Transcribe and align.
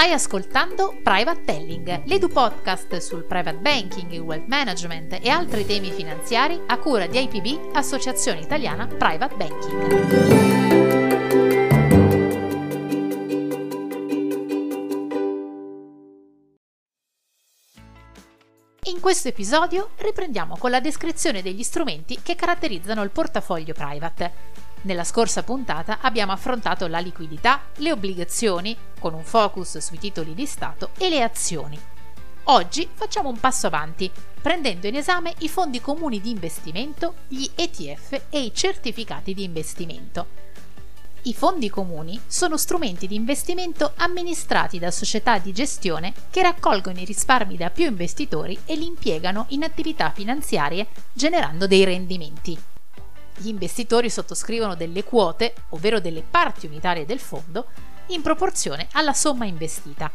Stai 0.00 0.14
ascoltando 0.14 0.98
Private 1.02 1.44
Telling, 1.44 2.04
l'edu 2.06 2.28
podcast 2.28 2.96
sul 2.96 3.24
private 3.24 3.58
banking, 3.58 4.10
il 4.12 4.20
wealth 4.20 4.46
management 4.46 5.18
e 5.20 5.28
altri 5.28 5.66
temi 5.66 5.90
finanziari 5.90 6.58
a 6.68 6.78
cura 6.78 7.06
di 7.06 7.20
IPB, 7.20 7.74
Associazione 7.74 8.40
Italiana 8.40 8.86
Private 8.86 9.36
Banking. 9.36 10.70
In 18.84 19.00
questo 19.00 19.28
episodio 19.28 19.90
riprendiamo 19.96 20.56
con 20.56 20.70
la 20.70 20.80
descrizione 20.80 21.42
degli 21.42 21.62
strumenti 21.62 22.20
che 22.22 22.36
caratterizzano 22.36 23.02
il 23.02 23.10
portafoglio 23.10 23.74
private. 23.74 24.59
Nella 24.82 25.04
scorsa 25.04 25.42
puntata 25.42 25.98
abbiamo 26.00 26.32
affrontato 26.32 26.86
la 26.86 27.00
liquidità, 27.00 27.64
le 27.76 27.92
obbligazioni, 27.92 28.74
con 28.98 29.12
un 29.12 29.24
focus 29.24 29.76
sui 29.78 29.98
titoli 29.98 30.32
di 30.32 30.46
Stato, 30.46 30.90
e 30.96 31.10
le 31.10 31.22
azioni. 31.22 31.78
Oggi 32.44 32.88
facciamo 32.90 33.28
un 33.28 33.38
passo 33.38 33.66
avanti, 33.66 34.10
prendendo 34.40 34.86
in 34.86 34.96
esame 34.96 35.34
i 35.40 35.50
fondi 35.50 35.82
comuni 35.82 36.22
di 36.22 36.30
investimento, 36.30 37.14
gli 37.28 37.46
ETF 37.54 38.22
e 38.30 38.40
i 38.40 38.54
certificati 38.54 39.34
di 39.34 39.44
investimento. 39.44 40.38
I 41.24 41.34
fondi 41.34 41.68
comuni 41.68 42.18
sono 42.26 42.56
strumenti 42.56 43.06
di 43.06 43.14
investimento 43.14 43.92
amministrati 43.96 44.78
da 44.78 44.90
società 44.90 45.38
di 45.38 45.52
gestione 45.52 46.14
che 46.30 46.40
raccolgono 46.40 46.98
i 46.98 47.04
risparmi 47.04 47.58
da 47.58 47.68
più 47.68 47.84
investitori 47.84 48.58
e 48.64 48.74
li 48.76 48.86
impiegano 48.86 49.44
in 49.48 49.62
attività 49.62 50.10
finanziarie 50.10 50.86
generando 51.12 51.66
dei 51.66 51.84
rendimenti 51.84 52.58
gli 53.40 53.48
investitori 53.48 54.10
sottoscrivono 54.10 54.74
delle 54.74 55.02
quote, 55.02 55.54
ovvero 55.70 55.98
delle 55.98 56.22
parti 56.22 56.66
unitarie 56.66 57.06
del 57.06 57.20
fondo, 57.20 57.66
in 58.08 58.22
proporzione 58.22 58.88
alla 58.92 59.14
somma 59.14 59.46
investita. 59.46 60.10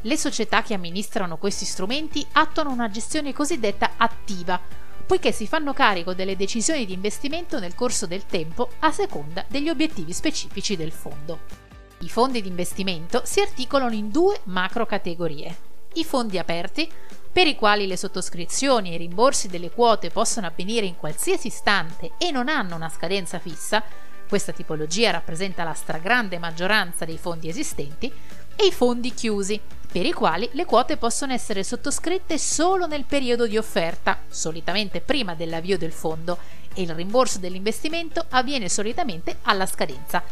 Le 0.00 0.16
società 0.18 0.62
che 0.62 0.74
amministrano 0.74 1.36
questi 1.36 1.64
strumenti 1.64 2.26
attuano 2.32 2.70
una 2.70 2.90
gestione 2.90 3.32
cosiddetta 3.32 3.92
attiva, 3.96 4.60
poiché 5.06 5.32
si 5.32 5.46
fanno 5.46 5.72
carico 5.72 6.12
delle 6.12 6.36
decisioni 6.36 6.84
di 6.86 6.92
investimento 6.92 7.60
nel 7.60 7.74
corso 7.74 8.06
del 8.06 8.26
tempo 8.26 8.70
a 8.80 8.90
seconda 8.90 9.44
degli 9.48 9.68
obiettivi 9.68 10.12
specifici 10.12 10.76
del 10.76 10.92
fondo. 10.92 11.40
I 12.00 12.08
fondi 12.08 12.42
di 12.42 12.48
investimento 12.48 13.22
si 13.24 13.40
articolano 13.40 13.94
in 13.94 14.10
due 14.10 14.40
macro 14.44 14.86
categorie. 14.86 15.56
I 15.94 16.04
fondi 16.04 16.38
aperti, 16.38 16.90
per 17.34 17.48
i 17.48 17.56
quali 17.56 17.88
le 17.88 17.96
sottoscrizioni 17.96 18.92
e 18.92 18.94
i 18.94 18.98
rimborsi 18.98 19.48
delle 19.48 19.72
quote 19.72 20.08
possono 20.08 20.46
avvenire 20.46 20.86
in 20.86 20.96
qualsiasi 20.96 21.48
istante 21.48 22.12
e 22.16 22.30
non 22.30 22.48
hanno 22.48 22.76
una 22.76 22.88
scadenza 22.88 23.40
fissa, 23.40 23.82
questa 24.28 24.52
tipologia 24.52 25.10
rappresenta 25.10 25.64
la 25.64 25.72
stragrande 25.72 26.38
maggioranza 26.38 27.04
dei 27.04 27.18
fondi 27.18 27.48
esistenti, 27.48 28.06
e 28.54 28.66
i 28.66 28.70
fondi 28.70 29.12
chiusi, 29.12 29.60
per 29.90 30.06
i 30.06 30.12
quali 30.12 30.48
le 30.52 30.64
quote 30.64 30.96
possono 30.96 31.32
essere 31.32 31.64
sottoscritte 31.64 32.38
solo 32.38 32.86
nel 32.86 33.02
periodo 33.02 33.48
di 33.48 33.58
offerta, 33.58 34.20
solitamente 34.28 35.00
prima 35.00 35.34
dell'avvio 35.34 35.76
del 35.76 35.92
fondo, 35.92 36.38
e 36.72 36.82
il 36.82 36.94
rimborso 36.94 37.40
dell'investimento 37.40 38.24
avviene 38.28 38.68
solitamente 38.68 39.38
alla 39.42 39.66
scadenza. 39.66 40.22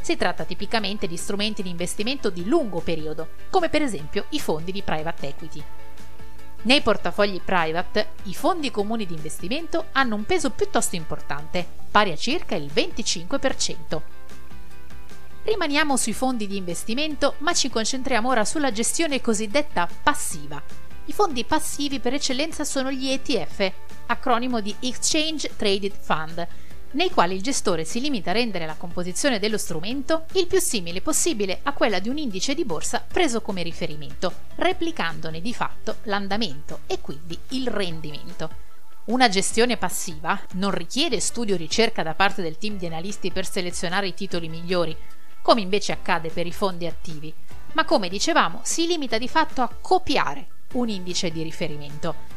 Si 0.00 0.16
tratta 0.16 0.44
tipicamente 0.44 1.08
di 1.08 1.16
strumenti 1.16 1.64
di 1.64 1.70
investimento 1.70 2.30
di 2.30 2.44
lungo 2.44 2.78
periodo, 2.78 3.30
come 3.50 3.68
per 3.68 3.82
esempio 3.82 4.26
i 4.28 4.38
fondi 4.38 4.70
di 4.70 4.82
private 4.82 5.26
equity. 5.26 5.64
Nei 6.64 6.80
portafogli 6.80 7.40
private, 7.40 8.10
i 8.24 8.34
fondi 8.34 8.70
comuni 8.70 9.04
di 9.04 9.14
investimento 9.14 9.86
hanno 9.92 10.14
un 10.14 10.24
peso 10.24 10.50
piuttosto 10.50 10.94
importante, 10.94 11.66
pari 11.90 12.12
a 12.12 12.16
circa 12.16 12.54
il 12.54 12.70
25%. 12.72 14.00
Rimaniamo 15.42 15.96
sui 15.96 16.12
fondi 16.12 16.46
di 16.46 16.56
investimento, 16.56 17.34
ma 17.38 17.52
ci 17.52 17.68
concentriamo 17.68 18.28
ora 18.28 18.44
sulla 18.44 18.70
gestione 18.70 19.20
cosiddetta 19.20 19.88
passiva. 20.04 20.62
I 21.06 21.12
fondi 21.12 21.44
passivi 21.44 21.98
per 21.98 22.14
eccellenza 22.14 22.62
sono 22.62 22.92
gli 22.92 23.10
ETF, 23.10 23.72
acronimo 24.06 24.60
di 24.60 24.72
Exchange 24.78 25.50
Traded 25.56 25.94
Fund, 25.98 26.46
nei 26.92 27.10
quali 27.10 27.34
il 27.34 27.42
gestore 27.42 27.84
si 27.84 28.00
limita 28.00 28.30
a 28.30 28.34
rendere 28.34 28.66
la 28.66 28.74
composizione 28.74 29.38
dello 29.38 29.58
strumento 29.58 30.24
il 30.32 30.46
più 30.46 30.60
simile 30.60 31.00
possibile 31.00 31.60
a 31.62 31.72
quella 31.72 31.98
di 31.98 32.08
un 32.08 32.18
indice 32.18 32.54
di 32.54 32.64
borsa 32.64 33.04
preso 33.06 33.40
come 33.40 33.62
riferimento, 33.62 34.32
replicandone 34.56 35.40
di 35.40 35.54
fatto 35.54 35.96
l'andamento 36.04 36.80
e 36.86 37.00
quindi 37.00 37.38
il 37.50 37.68
rendimento. 37.68 38.70
Una 39.04 39.28
gestione 39.28 39.76
passiva 39.76 40.40
non 40.52 40.70
richiede 40.70 41.18
studio 41.18 41.54
o 41.54 41.58
ricerca 41.58 42.02
da 42.02 42.14
parte 42.14 42.42
del 42.42 42.58
team 42.58 42.76
di 42.76 42.86
analisti 42.86 43.32
per 43.32 43.46
selezionare 43.46 44.08
i 44.08 44.14
titoli 44.14 44.48
migliori, 44.48 44.96
come 45.40 45.60
invece 45.60 45.92
accade 45.92 46.28
per 46.28 46.46
i 46.46 46.52
fondi 46.52 46.86
attivi, 46.86 47.32
ma 47.72 47.84
come 47.84 48.08
dicevamo 48.08 48.60
si 48.62 48.86
limita 48.86 49.18
di 49.18 49.28
fatto 49.28 49.62
a 49.62 49.74
copiare 49.80 50.46
un 50.74 50.88
indice 50.88 51.30
di 51.30 51.42
riferimento 51.42 52.31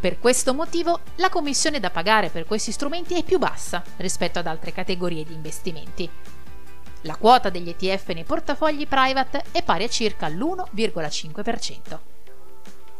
per 0.00 0.20
questo 0.20 0.54
motivo 0.54 1.00
la 1.16 1.28
commissione 1.28 1.80
da 1.80 1.90
pagare 1.90 2.28
per 2.28 2.46
questi 2.46 2.70
strumenti 2.70 3.14
è 3.18 3.24
più 3.24 3.38
bassa 3.38 3.82
rispetto 3.96 4.38
ad 4.38 4.46
altre 4.46 4.72
categorie 4.72 5.24
di 5.24 5.34
investimenti. 5.34 6.08
La 7.02 7.16
quota 7.16 7.50
degli 7.50 7.68
ETF 7.68 8.08
nei 8.10 8.24
portafogli 8.24 8.86
private 8.86 9.44
è 9.50 9.62
pari 9.62 9.84
a 9.84 9.88
circa 9.88 10.28
l'1,5%. 10.28 11.98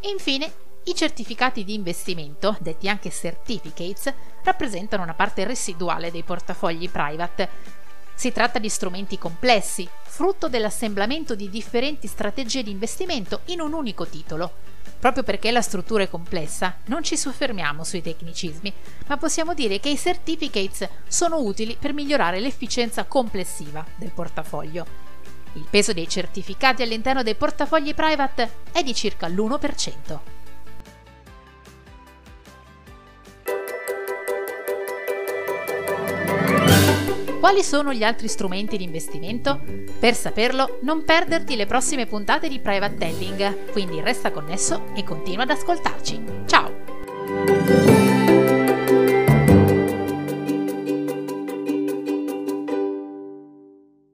Infine, 0.03 0.53
i 0.85 0.95
certificati 0.95 1.65
di 1.65 1.75
investimento, 1.75 2.57
detti 2.61 2.89
anche 2.89 3.11
certificates, 3.11 4.13
rappresentano 4.43 5.03
una 5.03 5.15
parte 5.15 5.45
residuale 5.45 6.11
dei 6.11 6.23
portafogli 6.23 6.89
private. 6.89 7.49
Si 8.19 8.33
tratta 8.33 8.59
di 8.59 8.69
strumenti 8.69 9.17
complessi, 9.17 9.89
frutto 10.03 10.49
dell'assemblamento 10.49 11.37
di 11.37 11.49
differenti 11.49 12.09
strategie 12.09 12.65
di 12.65 12.73
investimento 12.73 13.43
in 13.45 13.61
un 13.61 13.73
unico 13.73 14.09
titolo 14.09 14.55
Proprio 14.99 15.23
perché 15.23 15.53
la 15.53 15.63
struttura 15.63 16.03
è 16.03 16.09
complessa, 16.09 16.79
non 16.87 17.05
ci 17.05 17.17
soffermiamo 17.17 17.85
sui 17.85 18.03
tecnicismi, 18.03 18.73
ma 19.07 19.17
possiamo 19.17 19.55
dire 19.55 19.79
che 19.79 19.91
i 19.91 19.97
certificates 19.97 20.89
sono 21.07 21.39
utili 21.39 21.77
per 21.79 21.93
migliorare 21.93 22.41
l'efficienza 22.41 23.05
complessiva 23.05 23.87
del 23.95 24.11
portafoglio. 24.11 25.07
Il 25.53 25.67
peso 25.71 25.93
dei 25.93 26.09
certificati 26.09 26.83
all'interno 26.83 27.23
dei 27.23 27.37
portafogli 27.37 27.95
private 27.95 28.51
è 28.73 28.83
di 28.83 28.93
circa 28.93 29.29
l'1%. 29.29 30.38
Quali 37.49 37.65
sono 37.65 37.95
gli 37.95 38.05
altri 38.05 38.29
strumenti 38.29 38.77
di 38.77 38.85
investimento? 38.85 39.63
Per 39.99 40.15
saperlo, 40.15 40.81
non 40.83 41.03
perderti 41.03 41.57
le 41.57 41.65
prossime 41.65 42.05
puntate 42.05 42.47
di 42.47 42.59
Private 42.59 42.97
Telling, 42.97 43.71
quindi 43.71 44.03
resta 44.03 44.31
connesso 44.31 44.93
e 44.95 45.03
continua 45.03 45.45
ad 45.45 45.51
ascoltarci. 45.53 46.23
Ciao! 46.45 46.68